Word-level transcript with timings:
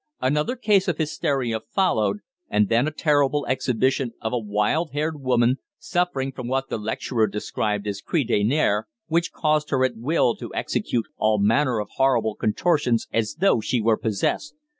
Another 0.19 0.55
case 0.55 0.87
of 0.87 0.97
hysteria 0.97 1.59
followed, 1.59 2.21
and 2.49 2.69
then 2.69 2.87
a 2.87 2.91
terrible 2.91 3.45
exhibition 3.45 4.13
of 4.19 4.33
a 4.33 4.39
wild 4.39 4.93
haired 4.93 5.21
woman 5.21 5.57
suffering 5.77 6.31
from 6.31 6.47
what 6.47 6.69
the 6.69 6.79
lecturer 6.79 7.27
described 7.27 7.85
as 7.85 7.99
a 7.99 8.03
"crise 8.03 8.25
des 8.27 8.43
nerfs," 8.43 8.87
which 9.09 9.31
caused 9.31 9.69
her 9.69 9.85
at 9.85 9.97
will 9.97 10.35
to 10.37 10.51
execute 10.55 11.05
all 11.17 11.37
manner 11.37 11.77
of 11.79 11.89
horrible 11.97 12.33
contortions 12.33 13.07
as 13.13 13.35
though 13.35 13.61
she 13.61 13.79
were 13.79 13.95
possessed. 13.95 14.55